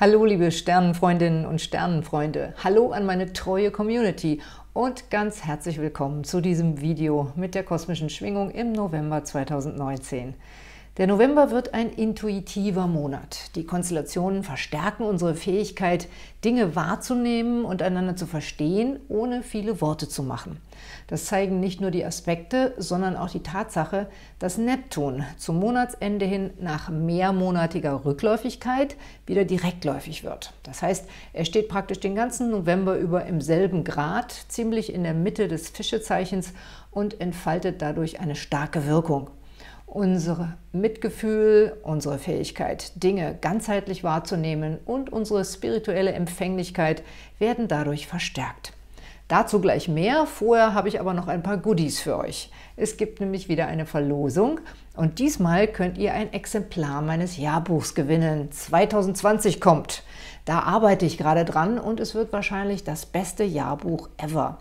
[0.00, 4.40] Hallo liebe Sternenfreundinnen und Sternenfreunde, hallo an meine treue Community
[4.72, 10.36] und ganz herzlich willkommen zu diesem Video mit der kosmischen Schwingung im November 2019.
[11.00, 13.56] Der November wird ein intuitiver Monat.
[13.56, 16.08] Die Konstellationen verstärken unsere Fähigkeit,
[16.44, 20.58] Dinge wahrzunehmen und einander zu verstehen, ohne viele Worte zu machen.
[21.06, 24.08] Das zeigen nicht nur die Aspekte, sondern auch die Tatsache,
[24.38, 30.52] dass Neptun zum Monatsende hin nach mehrmonatiger Rückläufigkeit wieder direktläufig wird.
[30.64, 35.14] Das heißt, er steht praktisch den ganzen November über im selben Grad, ziemlich in der
[35.14, 36.52] Mitte des Fischezeichens
[36.90, 39.30] und entfaltet dadurch eine starke Wirkung.
[39.92, 47.02] Unser Mitgefühl, unsere Fähigkeit, Dinge ganzheitlich wahrzunehmen und unsere spirituelle Empfänglichkeit
[47.40, 48.72] werden dadurch verstärkt.
[49.26, 52.52] Dazu gleich mehr, vorher habe ich aber noch ein paar Goodies für euch.
[52.76, 54.60] Es gibt nämlich wieder eine Verlosung
[54.94, 58.52] und diesmal könnt ihr ein Exemplar meines Jahrbuchs gewinnen.
[58.52, 60.04] 2020 kommt.
[60.44, 64.58] Da arbeite ich gerade dran und es wird wahrscheinlich das beste Jahrbuch ever.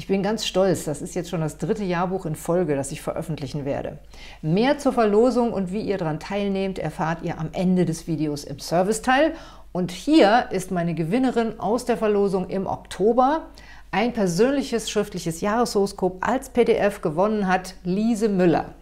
[0.00, 3.02] Ich bin ganz stolz, das ist jetzt schon das dritte Jahrbuch in Folge, das ich
[3.02, 3.98] veröffentlichen werde.
[4.40, 8.60] Mehr zur Verlosung und wie ihr daran teilnehmt, erfahrt ihr am Ende des Videos im
[8.60, 9.34] Serviceteil.
[9.72, 13.48] Und hier ist meine Gewinnerin aus der Verlosung im Oktober.
[13.90, 18.72] Ein persönliches schriftliches Jahreshoroskop als PDF gewonnen hat Lise Müller.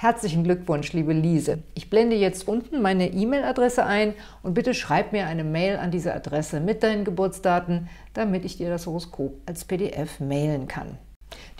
[0.00, 1.64] Herzlichen Glückwunsch, liebe Lise.
[1.74, 6.14] Ich blende jetzt unten meine E-Mail-Adresse ein und bitte schreib mir eine Mail an diese
[6.14, 10.98] Adresse mit deinen Geburtsdaten, damit ich dir das Horoskop als PDF mailen kann.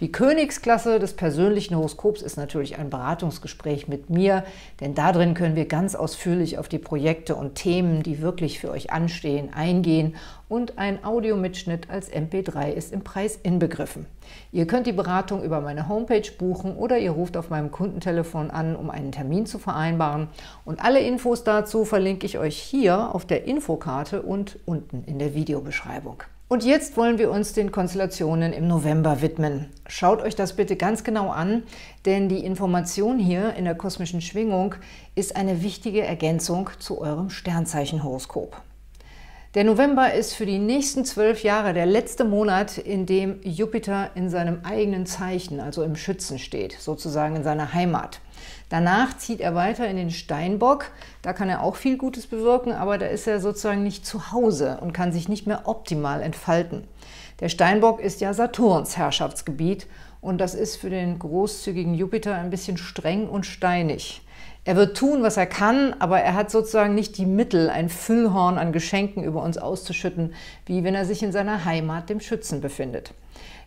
[0.01, 4.45] Die Königsklasse des persönlichen Horoskops ist natürlich ein Beratungsgespräch mit mir,
[4.81, 8.93] denn darin können wir ganz ausführlich auf die Projekte und Themen, die wirklich für euch
[8.93, 10.15] anstehen, eingehen
[10.49, 14.07] und ein Audiomitschnitt als MP3 ist im Preis inbegriffen.
[14.53, 18.77] Ihr könnt die Beratung über meine Homepage buchen oder ihr ruft auf meinem Kundentelefon an,
[18.77, 20.29] um einen Termin zu vereinbaren.
[20.65, 25.35] Und alle Infos dazu verlinke ich euch hier auf der Infokarte und unten in der
[25.35, 26.23] Videobeschreibung.
[26.51, 29.69] Und jetzt wollen wir uns den Konstellationen im November widmen.
[29.87, 31.63] Schaut euch das bitte ganz genau an,
[32.07, 34.75] denn die Information hier in der kosmischen Schwingung
[35.15, 38.63] ist eine wichtige Ergänzung zu eurem Sternzeichenhoroskop.
[39.55, 44.31] Der November ist für die nächsten zwölf Jahre der letzte Monat, in dem Jupiter in
[44.31, 48.21] seinem eigenen Zeichen, also im Schützen steht, sozusagen in seiner Heimat.
[48.69, 50.91] Danach zieht er weiter in den Steinbock.
[51.23, 54.79] Da kann er auch viel Gutes bewirken, aber da ist er sozusagen nicht zu Hause
[54.81, 56.87] und kann sich nicht mehr optimal entfalten.
[57.41, 59.87] Der Steinbock ist ja Saturns Herrschaftsgebiet
[60.21, 64.23] und das ist für den großzügigen Jupiter ein bisschen streng und steinig.
[64.65, 68.59] Er wird tun, was er kann, aber er hat sozusagen nicht die Mittel, ein Füllhorn
[68.59, 70.35] an Geschenken über uns auszuschütten,
[70.67, 73.15] wie wenn er sich in seiner Heimat, dem Schützen, befindet.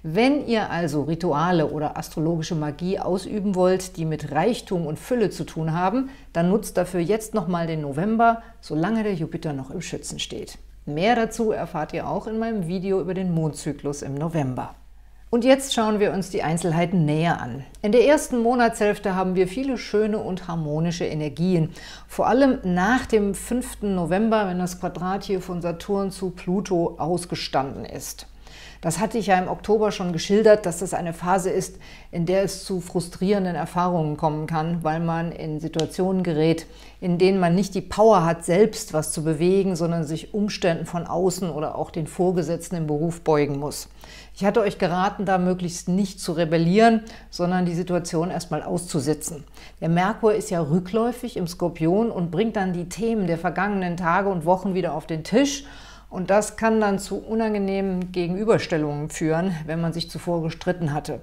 [0.03, 5.43] Wenn ihr also Rituale oder astrologische Magie ausüben wollt, die mit Reichtum und Fülle zu
[5.43, 10.17] tun haben, dann nutzt dafür jetzt nochmal den November, solange der Jupiter noch im Schützen
[10.17, 10.57] steht.
[10.87, 14.73] Mehr dazu erfahrt ihr auch in meinem Video über den Mondzyklus im November.
[15.29, 17.63] Und jetzt schauen wir uns die Einzelheiten näher an.
[17.83, 21.69] In der ersten Monatshälfte haben wir viele schöne und harmonische Energien.
[22.07, 23.83] Vor allem nach dem 5.
[23.83, 28.25] November, wenn das Quadrat hier von Saturn zu Pluto ausgestanden ist.
[28.81, 31.77] Das hatte ich ja im Oktober schon geschildert, dass das eine Phase ist,
[32.09, 36.65] in der es zu frustrierenden Erfahrungen kommen kann, weil man in Situationen gerät,
[36.99, 41.05] in denen man nicht die Power hat, selbst was zu bewegen, sondern sich Umständen von
[41.05, 43.87] außen oder auch den Vorgesetzten im Beruf beugen muss.
[44.33, 49.43] Ich hatte euch geraten, da möglichst nicht zu rebellieren, sondern die Situation erstmal auszusitzen.
[49.79, 54.29] Der Merkur ist ja rückläufig im Skorpion und bringt dann die Themen der vergangenen Tage
[54.29, 55.65] und Wochen wieder auf den Tisch–
[56.11, 61.21] und das kann dann zu unangenehmen Gegenüberstellungen führen, wenn man sich zuvor gestritten hatte.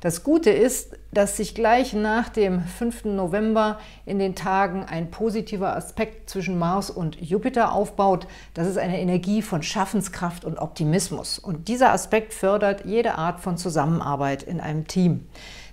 [0.00, 3.06] Das Gute ist, dass sich gleich nach dem 5.
[3.06, 8.26] November in den Tagen ein positiver Aspekt zwischen Mars und Jupiter aufbaut.
[8.54, 11.38] Das ist eine Energie von Schaffenskraft und Optimismus.
[11.38, 15.26] Und dieser Aspekt fördert jede Art von Zusammenarbeit in einem Team.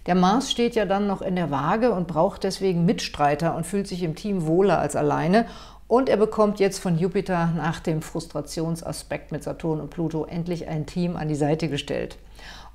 [0.05, 3.87] Der Mars steht ja dann noch in der Waage und braucht deswegen Mitstreiter und fühlt
[3.87, 5.47] sich im Team wohler als alleine.
[5.87, 10.87] Und er bekommt jetzt von Jupiter nach dem Frustrationsaspekt mit Saturn und Pluto endlich ein
[10.87, 12.17] Team an die Seite gestellt.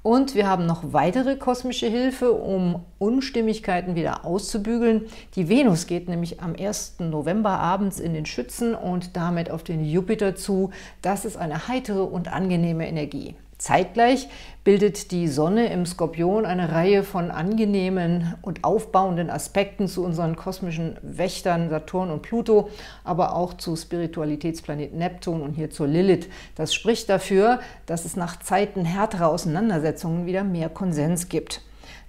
[0.03, 5.07] Und wir haben noch weitere kosmische Hilfe, um Unstimmigkeiten wieder auszubügeln.
[5.35, 7.01] Die Venus geht nämlich am 1.
[7.01, 10.71] November abends in den Schützen und damit auf den Jupiter zu.
[11.03, 13.35] Das ist eine heitere und angenehme Energie.
[13.61, 14.29] Zeitgleich
[14.65, 20.97] bildet die Sonne im Skorpion eine Reihe von angenehmen und aufbauenden Aspekten zu unseren kosmischen
[21.03, 22.71] Wächtern Saturn und Pluto,
[23.05, 26.29] aber auch zu Spiritualitätsplanet Neptun und hier zur Lilith.
[26.55, 31.61] Das spricht dafür, dass es nach Zeiten härterer Auseinandersetzungen wieder mehr Konsens gibt.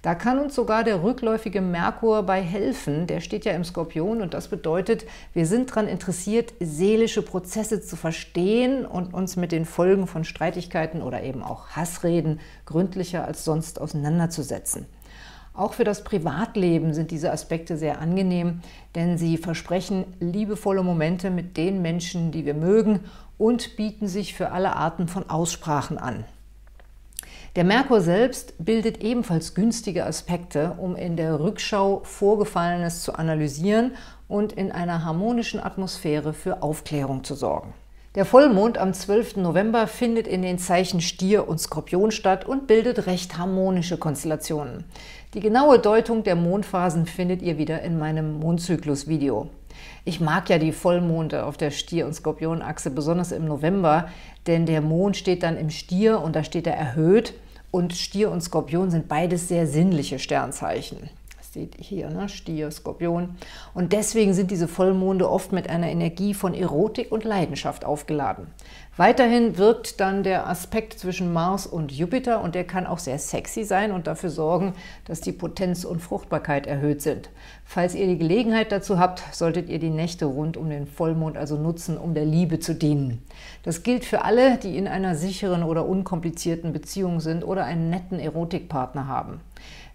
[0.02, 3.06] Da kann uns sogar der rückläufige Merkur bei helfen.
[3.06, 7.94] Der steht ja im Skorpion und das bedeutet, wir sind daran interessiert, seelische Prozesse zu
[7.94, 13.80] verstehen und uns mit den Folgen von Streitigkeiten oder eben auch Hassreden gründlicher als sonst
[13.80, 14.86] auseinanderzusetzen.
[15.54, 18.60] Auch für das Privatleben sind diese Aspekte sehr angenehm,
[18.96, 23.00] denn sie versprechen liebevolle Momente mit den Menschen, die wir mögen
[23.38, 26.24] und bieten sich für alle Arten von Aussprachen an.
[27.54, 33.92] Der Merkur selbst bildet ebenfalls günstige Aspekte, um in der Rückschau Vorgefallenes zu analysieren
[34.26, 37.74] und in einer harmonischen Atmosphäre für Aufklärung zu sorgen.
[38.14, 39.36] Der Vollmond am 12.
[39.36, 44.84] November findet in den Zeichen Stier und Skorpion statt und bildet recht harmonische Konstellationen.
[45.34, 49.50] Die genaue Deutung der Mondphasen findet ihr wieder in meinem Mondzyklus-Video.
[50.06, 54.08] Ich mag ja die Vollmonde auf der Stier- und Skorpionachse, besonders im November,
[54.46, 57.34] denn der Mond steht dann im Stier und da steht er erhöht
[57.72, 61.10] und Stier und Skorpion sind beides sehr sinnliche Sternzeichen.
[61.38, 62.28] Das seht ihr hier, ne?
[62.28, 63.36] Stier, Skorpion.
[63.74, 68.46] Und deswegen sind diese Vollmonde oft mit einer Energie von Erotik und Leidenschaft aufgeladen.
[68.98, 73.64] Weiterhin wirkt dann der Aspekt zwischen Mars und Jupiter und der kann auch sehr sexy
[73.64, 74.74] sein und dafür sorgen,
[75.06, 77.30] dass die Potenz und Fruchtbarkeit erhöht sind.
[77.64, 81.56] Falls ihr die Gelegenheit dazu habt, solltet ihr die Nächte rund um den Vollmond also
[81.56, 83.22] nutzen, um der Liebe zu dienen.
[83.62, 88.20] Das gilt für alle, die in einer sicheren oder unkomplizierten Beziehung sind oder einen netten
[88.20, 89.40] Erotikpartner haben.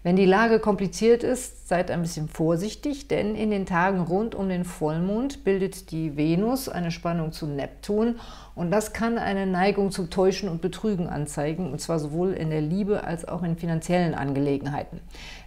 [0.04, 4.48] Wenn die Lage kompliziert ist, seid ein bisschen vorsichtig, denn in den Tagen rund um
[4.48, 8.20] den Vollmond bildet die Venus eine Spannung zu Neptun
[8.58, 12.60] und das kann eine Neigung zum Täuschen und Betrügen anzeigen, und zwar sowohl in der
[12.60, 15.00] Liebe als auch in finanziellen Angelegenheiten.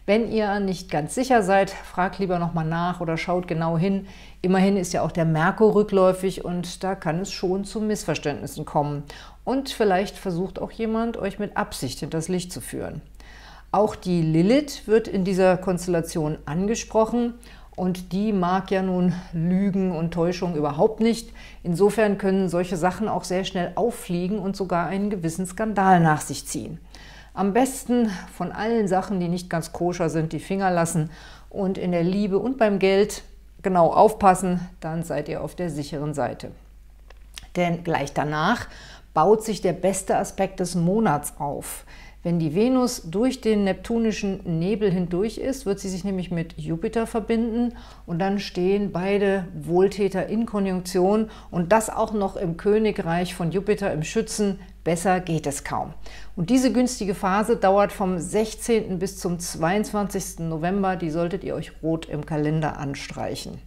[0.06, 4.08] Wenn ihr nicht ganz sicher seid, fragt lieber nochmal nach oder schaut genau hin.
[4.42, 9.04] Immerhin ist ja auch der Merkur rückläufig und da kann es schon zu Missverständnissen kommen.
[9.44, 13.02] Und vielleicht versucht auch jemand, euch mit Absicht hinters Licht zu führen.
[13.74, 17.34] Auch die Lilith wird in dieser Konstellation angesprochen
[17.76, 21.32] und die mag ja nun Lügen und Täuschung überhaupt nicht.
[21.64, 26.46] Insofern können solche Sachen auch sehr schnell auffliegen und sogar einen gewissen Skandal nach sich
[26.48, 26.80] ziehen.
[27.34, 31.10] Am besten von allen Sachen, die nicht ganz koscher sind, die Finger lassen
[31.50, 33.24] und in der Liebe und beim Geld
[33.62, 36.52] genau aufpassen, dann seid ihr auf der sicheren Seite.
[37.56, 38.68] Denn gleich danach
[39.14, 41.86] baut sich der beste Aspekt des Monats auf.
[42.24, 47.08] Wenn die Venus durch den neptunischen Nebel hindurch ist, wird sie sich nämlich mit Jupiter
[47.08, 47.74] verbinden
[48.06, 53.92] und dann stehen beide Wohltäter in Konjunktion und das auch noch im Königreich von Jupiter
[53.92, 54.60] im Schützen.
[54.84, 55.96] Besser geht es kaum.
[56.36, 59.00] Und diese günstige Phase dauert vom 16.
[59.00, 60.40] bis zum 22.
[60.40, 60.98] November.
[60.98, 63.58] Die solltet ihr euch rot im Kalender anstreichen.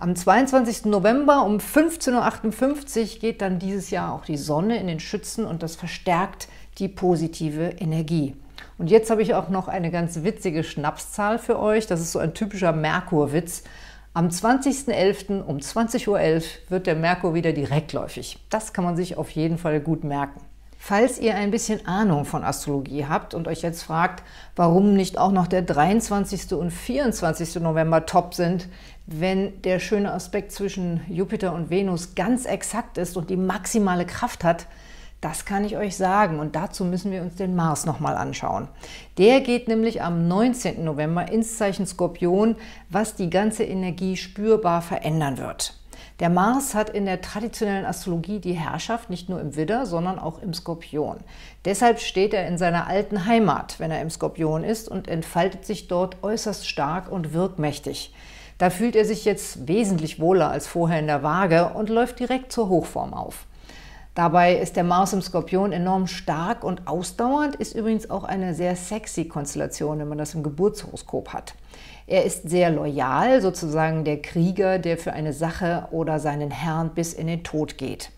[0.00, 0.86] Am 22.
[0.86, 5.62] November um 15.58 Uhr geht dann dieses Jahr auch die Sonne in den Schützen und
[5.62, 8.34] das verstärkt die positive Energie.
[8.78, 11.86] Und jetzt habe ich auch noch eine ganz witzige Schnapszahl für euch.
[11.86, 13.62] Das ist so ein typischer Merkurwitz.
[14.14, 15.42] Am 20.11.
[15.42, 18.38] um 20.11 Uhr wird der Merkur wieder direktläufig.
[18.48, 20.40] Das kann man sich auf jeden Fall gut merken.
[20.82, 24.24] Falls ihr ein bisschen Ahnung von Astrologie habt und euch jetzt fragt,
[24.56, 26.54] warum nicht auch noch der 23.
[26.54, 27.56] und 24.
[27.56, 28.66] November top sind,
[29.06, 34.42] wenn der schöne Aspekt zwischen Jupiter und Venus ganz exakt ist und die maximale Kraft
[34.42, 34.66] hat,
[35.20, 38.68] das kann ich euch sagen und dazu müssen wir uns den Mars nochmal anschauen.
[39.18, 40.82] Der geht nämlich am 19.
[40.82, 42.56] November ins Zeichen Skorpion,
[42.88, 45.74] was die ganze Energie spürbar verändern wird.
[46.20, 50.42] Der Mars hat in der traditionellen Astrologie die Herrschaft nicht nur im Widder, sondern auch
[50.42, 51.16] im Skorpion.
[51.64, 55.88] Deshalb steht er in seiner alten Heimat, wenn er im Skorpion ist und entfaltet sich
[55.88, 58.14] dort äußerst stark und wirkmächtig.
[58.58, 62.52] Da fühlt er sich jetzt wesentlich wohler als vorher in der Waage und läuft direkt
[62.52, 63.46] zur Hochform auf.
[64.20, 68.76] Dabei ist der Mars im Skorpion enorm stark und ausdauernd, ist übrigens auch eine sehr
[68.76, 71.54] sexy Konstellation, wenn man das im Geburtshoroskop hat.
[72.06, 77.14] Er ist sehr loyal, sozusagen der Krieger, der für eine Sache oder seinen Herrn bis
[77.14, 78.10] in den Tod geht.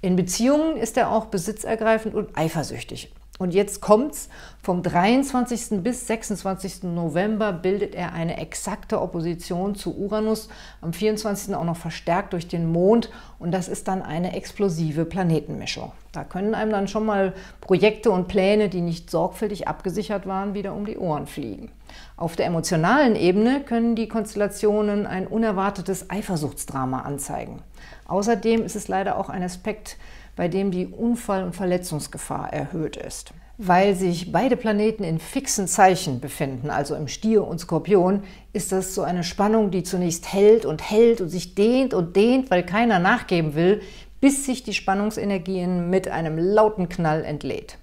[0.00, 3.12] In Beziehungen ist er auch besitzergreifend und eifersüchtig.
[3.40, 4.28] Und jetzt kommt's,
[4.62, 5.82] vom 23.
[5.82, 6.84] bis 26.
[6.84, 10.48] November bildet er eine exakte Opposition zu Uranus,
[10.80, 11.52] am 24.
[11.56, 13.10] auch noch verstärkt durch den Mond
[13.40, 15.90] und das ist dann eine explosive Planetenmischung.
[16.12, 20.72] Da können einem dann schon mal Projekte und Pläne, die nicht sorgfältig abgesichert waren, wieder
[20.72, 21.72] um die Ohren fliegen.
[22.16, 27.62] Auf der emotionalen Ebene können die Konstellationen ein unerwartetes Eifersuchtsdrama anzeigen.
[28.06, 29.96] Außerdem ist es leider auch ein Aspekt,
[30.36, 33.32] bei dem die Unfall- und Verletzungsgefahr erhöht ist.
[33.56, 38.94] Weil sich beide Planeten in fixen Zeichen befinden, also im Stier und Skorpion, ist das
[38.94, 42.98] so eine Spannung, die zunächst hält und hält und sich dehnt und dehnt, weil keiner
[42.98, 43.80] nachgeben will,
[44.20, 47.78] bis sich die Spannungsenergien mit einem lauten Knall entlädt.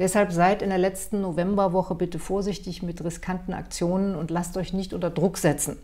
[0.00, 4.92] Deshalb seid in der letzten Novemberwoche bitte vorsichtig mit riskanten Aktionen und lasst euch nicht
[4.92, 5.76] unter Druck setzen.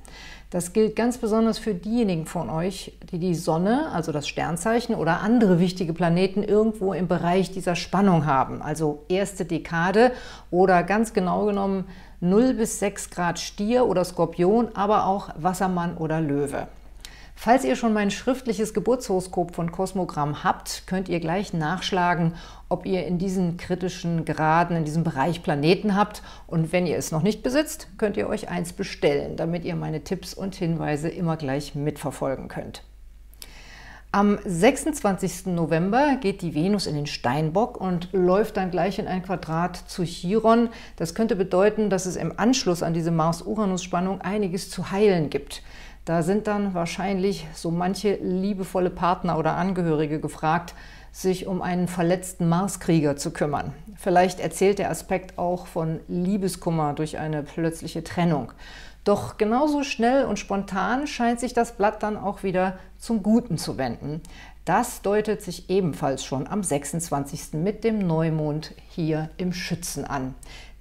[0.51, 5.21] Das gilt ganz besonders für diejenigen von euch, die die Sonne, also das Sternzeichen oder
[5.21, 10.11] andere wichtige Planeten irgendwo im Bereich dieser Spannung haben, also erste Dekade
[10.51, 11.85] oder ganz genau genommen
[12.19, 16.67] 0 bis 6 Grad Stier oder Skorpion, aber auch Wassermann oder Löwe.
[17.43, 22.35] Falls ihr schon mein schriftliches Geburtshoroskop von Kosmogramm habt, könnt ihr gleich nachschlagen,
[22.69, 26.23] ob ihr in diesen kritischen Graden, in diesem Bereich Planeten habt.
[26.47, 30.05] Und wenn ihr es noch nicht besitzt, könnt ihr euch eins bestellen, damit ihr meine
[30.05, 32.83] Tipps und Hinweise immer gleich mitverfolgen könnt.
[34.13, 35.47] Am 26.
[35.47, 40.03] November geht die Venus in den Steinbock und läuft dann gleich in ein Quadrat zu
[40.03, 40.69] Chiron.
[40.97, 45.63] Das könnte bedeuten, dass es im Anschluss an diese Mars-Uranus-Spannung einiges zu heilen gibt.
[46.05, 50.75] Da sind dann wahrscheinlich so manche liebevolle Partner oder Angehörige gefragt,
[51.13, 53.75] sich um einen verletzten Marskrieger zu kümmern.
[53.97, 58.53] Vielleicht erzählt der Aspekt auch von Liebeskummer durch eine plötzliche Trennung.
[59.05, 63.79] Doch genauso schnell und spontan scheint sich das Blatt dann auch wieder zum Guten zu
[63.79, 64.21] wenden.
[64.67, 67.55] Das deutet sich ebenfalls schon am 26.
[67.55, 70.35] mit dem Neumond hier im Schützen an.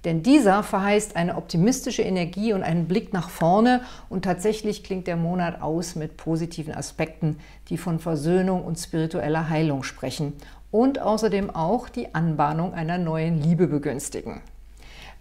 [0.04, 5.16] Denn dieser verheißt eine optimistische Energie und einen Blick nach vorne und tatsächlich klingt der
[5.16, 7.38] Monat aus mit positiven Aspekten,
[7.68, 10.32] die von Versöhnung und spiritueller Heilung sprechen
[10.70, 14.40] und außerdem auch die Anbahnung einer neuen Liebe begünstigen.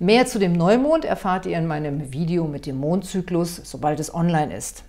[0.02, 4.56] Mehr zu dem Neumond erfahrt ihr in meinem Video mit dem Mondzyklus, sobald es online
[4.56, 4.86] ist.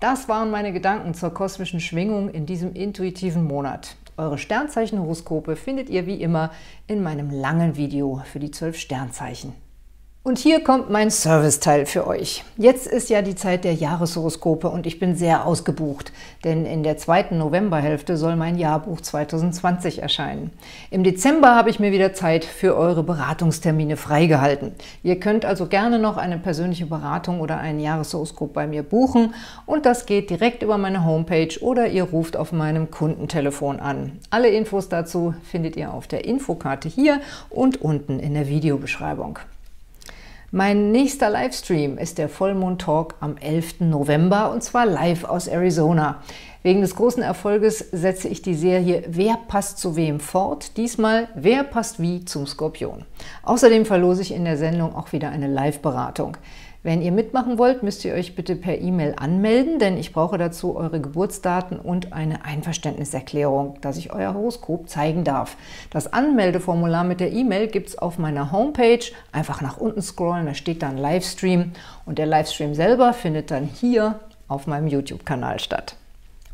[0.00, 3.96] Das waren meine Gedanken zur kosmischen Schwingung in diesem intuitiven Monat.
[4.16, 6.52] Eure Sternzeichenhoroskope findet ihr wie immer
[6.86, 9.63] in meinem langen Video für die zwölf Sternzeichen.
[10.26, 12.44] Und hier kommt mein Serviceteil für euch.
[12.56, 16.12] Jetzt ist ja die Zeit der Jahreshoroskope und ich bin sehr ausgebucht,
[16.44, 20.50] denn in der zweiten Novemberhälfte soll mein Jahrbuch 2020 erscheinen.
[20.90, 24.72] Im Dezember habe ich mir wieder Zeit für eure Beratungstermine freigehalten.
[25.02, 29.34] Ihr könnt also gerne noch eine persönliche Beratung oder ein Jahreshoroskop bei mir buchen
[29.66, 34.12] und das geht direkt über meine Homepage oder ihr ruft auf meinem Kundentelefon an.
[34.30, 39.38] Alle Infos dazu findet ihr auf der Infokarte hier und unten in der Videobeschreibung.
[40.56, 43.80] Mein nächster Livestream ist der Vollmond Talk am 11.
[43.80, 46.22] November und zwar live aus Arizona.
[46.62, 50.76] Wegen des großen Erfolges setze ich die Serie Wer passt zu wem fort?
[50.76, 53.04] Diesmal Wer passt wie zum Skorpion.
[53.42, 56.36] Außerdem verlose ich in der Sendung auch wieder eine Live-Beratung.
[56.84, 60.76] Wenn ihr mitmachen wollt, müsst ihr euch bitte per E-Mail anmelden, denn ich brauche dazu
[60.76, 65.56] eure Geburtsdaten und eine Einverständniserklärung, dass ich euer Horoskop zeigen darf.
[65.88, 69.00] Das Anmeldeformular mit der E-Mail gibt es auf meiner Homepage.
[69.32, 71.72] Einfach nach unten scrollen, da steht dann Livestream
[72.04, 75.96] und der Livestream selber findet dann hier auf meinem YouTube-Kanal statt.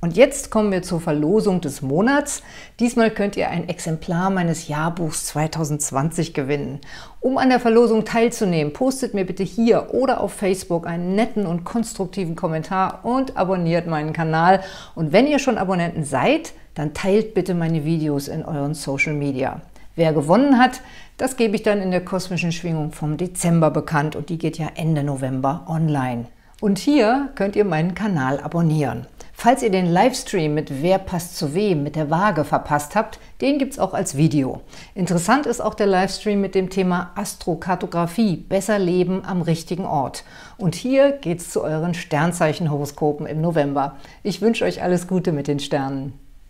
[0.02, 2.42] Und jetzt kommen wir zur Verlosung des Monats.
[2.78, 6.80] Diesmal könnt ihr ein Exemplar meines Jahrbuchs 2020 gewinnen.
[7.20, 11.64] Um an der Verlosung teilzunehmen, postet mir bitte hier oder auf Facebook einen netten und
[11.64, 14.62] konstruktiven Kommentar und abonniert meinen Kanal.
[14.94, 19.60] Und wenn ihr schon Abonnenten seid, dann teilt bitte meine Videos in euren Social Media.
[19.96, 20.80] Wer gewonnen hat,
[21.18, 24.68] das gebe ich dann in der kosmischen Schwingung vom Dezember bekannt und die geht ja
[24.76, 26.24] Ende November online.
[26.62, 29.06] Und hier könnt ihr meinen Kanal abonnieren.
[29.42, 33.56] Falls ihr den Livestream mit Wer passt zu wem mit der Waage verpasst habt, den
[33.56, 34.60] gibt es auch als Video.
[34.94, 40.24] Interessant ist auch der Livestream mit dem Thema Astrokartografie, besser leben am richtigen Ort.
[40.58, 43.96] Und hier geht es zu euren Sternzeichenhoroskopen im November.
[44.22, 46.12] Ich wünsche euch alles Gute mit den Sternen.